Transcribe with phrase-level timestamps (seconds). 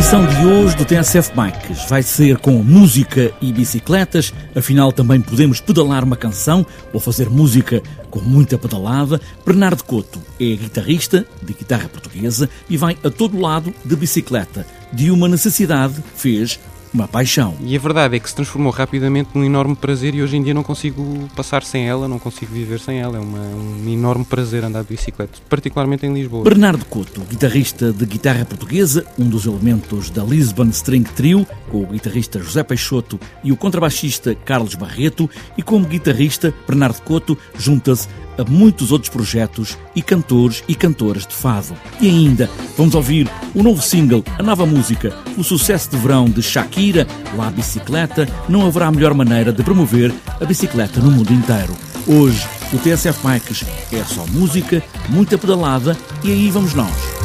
[0.00, 5.60] edição de hoje do TSF Bikes vai ser com música e bicicletas, afinal também podemos
[5.60, 9.20] pedalar uma canção ou fazer música com muita pedalada.
[9.44, 14.66] Bernardo Couto é guitarrista de guitarra portuguesa e vai a todo lado de bicicleta.
[14.90, 16.58] De uma necessidade fez
[16.92, 17.54] uma paixão.
[17.62, 20.54] E a verdade é que se transformou rapidamente num enorme prazer e hoje em dia
[20.54, 23.16] não consigo passar sem ela, não consigo viver sem ela.
[23.16, 26.44] É uma, um enorme prazer andar de bicicleta, particularmente em Lisboa.
[26.44, 31.86] Bernardo Couto, guitarrista de guitarra portuguesa, um dos elementos da Lisbon String Trio, com o
[31.86, 38.08] guitarrista José Peixoto e o contrabaixista Carlos Barreto, e como guitarrista, Bernardo Couto junta-se
[38.38, 41.74] a muitos outros projetos e cantores e cantoras de fado.
[42.00, 46.42] E ainda vamos ouvir o novo single, a nova música, o sucesso de verão de
[46.42, 47.06] Shakira,
[47.36, 48.28] La Bicicleta.
[48.48, 51.76] Não haverá melhor maneira de promover a bicicleta no mundo inteiro.
[52.06, 57.19] Hoje, o TSF Bikes é só música, muita pedalada e aí vamos nós.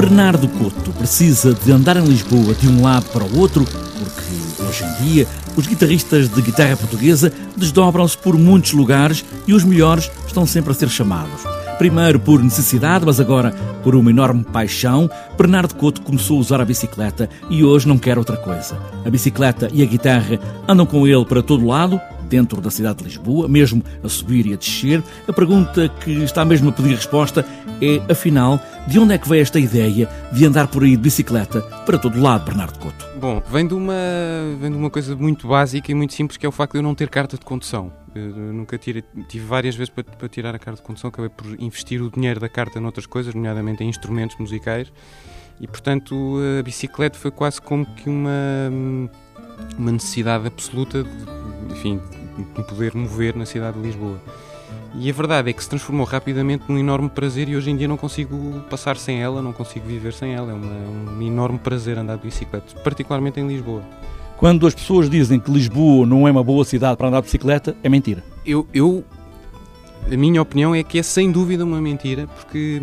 [0.00, 4.82] Bernardo Couto precisa de andar em Lisboa de um lado para o outro, porque hoje
[4.82, 10.46] em dia os guitarristas de guitarra portuguesa desdobram-se por muitos lugares e os melhores estão
[10.46, 11.42] sempre a ser chamados.
[11.76, 13.50] Primeiro por necessidade, mas agora
[13.84, 18.16] por uma enorme paixão, Bernardo Couto começou a usar a bicicleta e hoje não quer
[18.16, 18.78] outra coisa.
[19.04, 22.00] A bicicleta e a guitarra andam com ele para todo lado,
[22.30, 25.02] dentro da cidade de Lisboa, mesmo a subir e a descer.
[25.28, 27.44] A pergunta que está mesmo a pedir resposta
[27.82, 31.60] é, afinal, de onde é que veio esta ideia de andar por aí de bicicleta
[31.84, 33.04] para todo lado, Bernardo Couto?
[33.20, 33.92] Bom, vem de uma,
[34.60, 36.82] vem de uma coisa muito básica e muito simples, que é o facto de eu
[36.82, 37.92] não ter carta de condução.
[38.14, 39.04] Eu nunca tive,
[39.46, 42.48] várias vezes para, para tirar a carta de condução, acabei por investir o dinheiro da
[42.48, 44.92] carta noutras coisas, nomeadamente em instrumentos musicais,
[45.60, 48.32] e portanto a bicicleta foi quase como que uma,
[49.78, 52.00] uma necessidade absoluta de, enfim,
[52.38, 54.20] me poder mover na cidade de Lisboa.
[54.94, 57.86] E a verdade é que se transformou rapidamente num enorme prazer e hoje em dia
[57.86, 60.50] não consigo passar sem ela, não consigo viver sem ela.
[60.50, 63.82] É uma, um enorme prazer andar de bicicleta, particularmente em Lisboa.
[64.36, 67.76] Quando as pessoas dizem que Lisboa não é uma boa cidade para andar de bicicleta,
[67.82, 68.24] é mentira.
[68.44, 69.04] Eu, eu
[70.10, 72.80] a minha opinião é que é sem dúvida uma mentira, porque,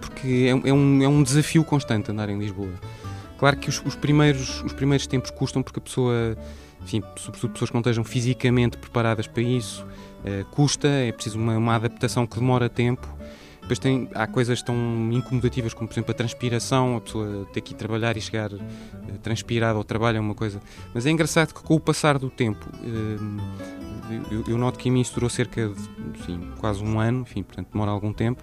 [0.00, 2.72] porque é, é, um, é um desafio constante andar em Lisboa.
[3.38, 6.36] Claro que os, os, primeiros, os primeiros tempos custam porque a pessoa
[6.84, 11.56] enfim, sobretudo pessoas que não estejam fisicamente preparadas para isso, uh, custa, é preciso uma,
[11.56, 13.06] uma, adaptação que demora tempo.
[13.60, 14.74] Depois tem, há coisas tão
[15.12, 18.58] incomodativas como, por exemplo, a transpiração, a pessoa ter que ir trabalhar e chegar uh,
[19.22, 20.60] transpirada ao trabalho é uma coisa.
[20.92, 22.66] Mas é engraçado que com o passar do tempo,
[24.30, 27.42] eu, eu, noto que em mim isso durou cerca de enfim, quase um ano, enfim,
[27.42, 28.42] portanto demora algum tempo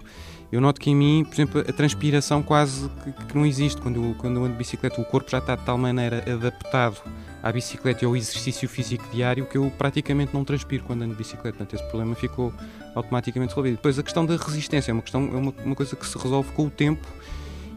[0.52, 3.80] eu noto que em mim, por exemplo, a transpiração quase que, que, não existe.
[3.80, 6.98] Quando eu, quando eu ando de bicicleta, o corpo já está de tal maneira adaptado
[7.42, 11.18] à bicicleta e ao exercício físico diário que eu praticamente não transpiro quando ando de
[11.18, 11.58] bicicleta.
[11.58, 12.54] Portanto, esse problema ficou
[12.96, 13.76] automaticamente resolvido.
[13.76, 16.52] Depois, a questão da resistência é uma, questão, é uma, uma coisa que se resolve
[16.52, 17.08] com o tempo.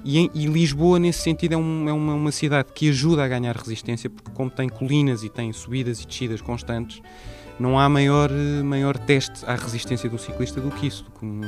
[0.05, 3.28] E, em, e Lisboa, nesse sentido, é, um, é uma, uma cidade que ajuda a
[3.28, 7.00] ganhar resistência, porque, como tem colinas e tem subidas e descidas constantes,
[7.59, 8.31] não há maior,
[8.65, 11.05] maior teste à resistência do ciclista do que isso.
[11.15, 11.43] Como,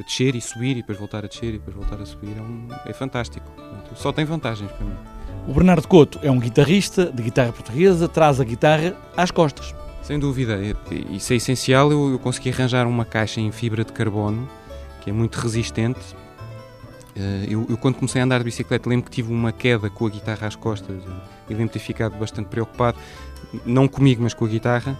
[0.00, 2.68] descer e subir e depois voltar a descer e depois voltar a subir é, um,
[2.86, 3.46] é fantástico.
[3.94, 5.11] Só tem vantagens para mim.
[5.46, 9.74] O Bernardo Couto é um guitarrista de guitarra portuguesa, traz a guitarra às costas.
[10.02, 10.58] Sem dúvida,
[11.10, 11.90] isso é essencial.
[11.90, 14.48] Eu, consegui arranjar uma caixa em fibra de carbono
[15.00, 16.00] que é muito resistente.
[17.16, 20.06] Eh, eu, eu, quando comecei a andar de bicicleta, lembro que tive uma queda com
[20.06, 21.02] a guitarra às costas
[21.48, 22.96] e lembro de ter ficado bastante preocupado,
[23.66, 24.96] não comigo, mas com a guitarra.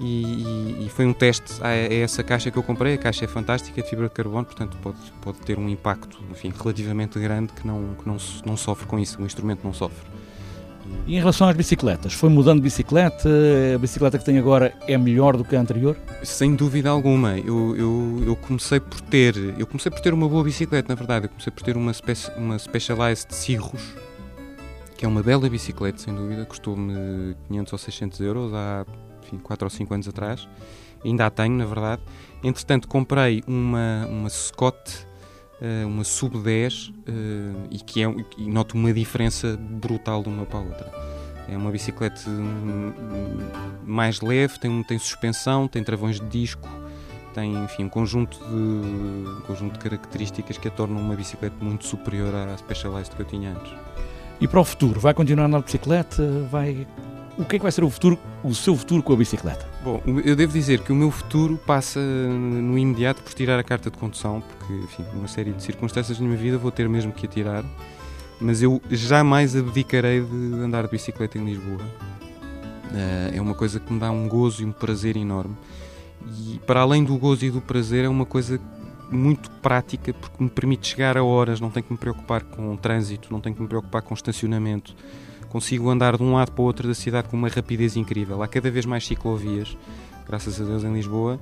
[0.00, 2.94] E, e, foi um teste a, a, essa caixa que eu comprei.
[2.94, 6.18] A caixa é fantástica, é de fibra de carbono, portanto pode, pode ter um impacto
[6.30, 10.06] enfim, relativamente grande que, não, que não, não sofre com isso, o instrumento não sofre.
[11.06, 13.28] E em relação às bicicletas, foi mudando de bicicleta?
[13.74, 15.96] A bicicleta que tem agora é melhor do que a anterior?
[16.22, 17.38] Sem dúvida alguma.
[17.38, 21.26] Eu, eu, eu comecei por ter eu comecei por ter uma boa bicicleta, na verdade.
[21.26, 23.94] Eu comecei por ter uma, speci uma Specialized Cirrus,
[24.96, 26.44] que é uma bela bicicleta, sem dúvida.
[26.44, 28.84] Custou-me 500 ou 600 euros há
[29.26, 30.48] enfim, 4 ou 5 anos atrás.
[31.04, 32.02] Ainda a tenho, na verdade.
[32.42, 35.06] Entretanto, comprei uma, uma Scott,
[35.60, 36.92] uh, uma Sub 10, uh,
[37.70, 41.16] e que é, e noto uma diferença brutal de uma para a outra.
[41.48, 42.92] É uma bicicleta hum,
[43.84, 46.68] mais leve, tem, tem suspensão, tem travões de disco,
[47.32, 51.86] tem enfim, um conjunto, de, um conjunto de características que a tornam uma bicicleta muito
[51.86, 53.72] superior à Specialized que eu tinha antes.
[54.40, 56.22] E para o futuro, vai continuar na bicicleta?
[56.50, 56.86] Vai
[57.38, 59.66] o que é que vai ser o futuro, o seu futuro com a bicicleta?
[59.84, 63.90] Bom, eu devo dizer que o meu futuro passa no imediato por tirar a carta
[63.90, 67.26] de condução, porque, enfim, uma série de circunstâncias na minha vida vou ter mesmo que
[67.26, 67.64] a tirar,
[68.40, 71.80] mas eu jamais abdicarei de andar de bicicleta em Lisboa.
[72.94, 75.56] Eh, é uma coisa que me dá um gozo e um prazer enorme.
[76.26, 78.58] E para além do gozo e do prazer, é uma coisa
[79.10, 82.76] muito prática porque me permite chegar a horas, não tenho que me preocupar com o
[82.76, 84.96] trânsito, não tenho que me preocupar com estacionamento
[85.48, 88.42] consigo andar de um lado para o outro da cidade com uma rapidez incrível.
[88.42, 89.76] Há cada vez mais ciclovias,
[90.26, 91.38] graças a Deus, em Lisboa,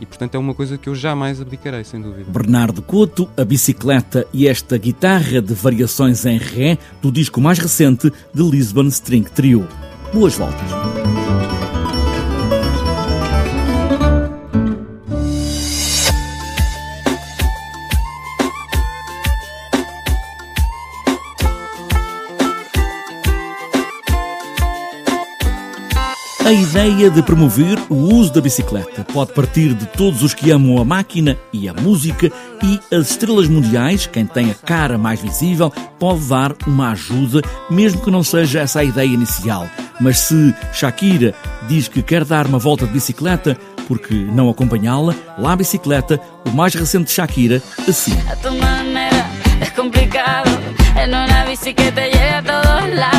[0.00, 2.30] e portanto é uma coisa que eu jamais abdicarei, sem dúvida.
[2.30, 8.10] Bernardo Couto, a bicicleta e esta guitarra de variações em ré do disco mais recente
[8.32, 9.66] de Lisbon String Trio.
[10.12, 11.19] Boas voltas!
[26.80, 30.84] Ideia de promover o uso da bicicleta pode partir de todos os que amam a
[30.84, 32.32] máquina e a música
[32.62, 38.00] e as estrelas mundiais, quem tem a cara mais visível, pode dar uma ajuda, mesmo
[38.00, 39.68] que não seja essa a ideia inicial.
[40.00, 41.34] Mas se Shakira
[41.68, 46.50] diz que quer dar uma volta de bicicleta, porque não acompanhá-la, lá a bicicleta, o
[46.50, 48.16] mais recente de Shakira, assim.
[48.30, 49.26] A tu maneira
[49.60, 50.50] é complicado,
[50.96, 53.09] en una bicicleta llega a todos lados.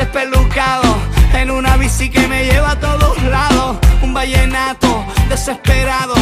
[0.00, 0.96] despelucado
[1.34, 3.76] en una bici que me lleva a todos lados.
[4.00, 6.14] Un vallenato desesperado,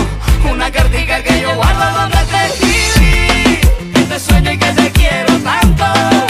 [0.50, 3.60] una cartica que yo guardo donde te escribí.
[4.08, 6.27] Que sueño y que te quiero tanto.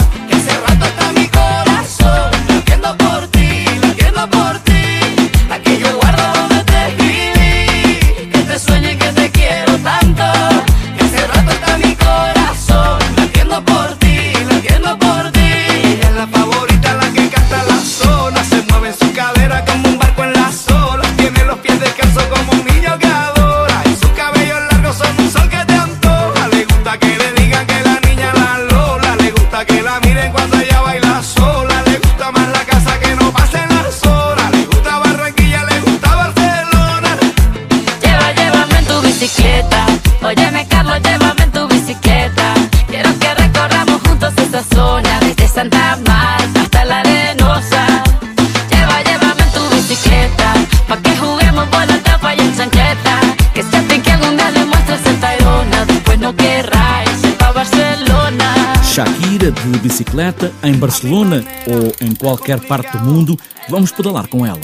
[59.71, 63.37] De bicicleta em Barcelona ou em qualquer parte do mundo,
[63.69, 64.61] vamos pedalar com ela.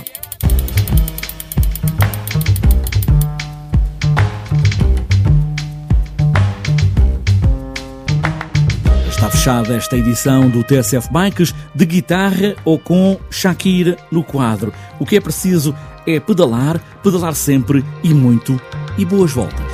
[9.09, 14.74] Está fechada esta edição do TSF Bikes de guitarra ou com Shakira no quadro.
[15.00, 18.59] O que é preciso é pedalar, pedalar sempre e muito
[18.97, 19.64] e boas voltas.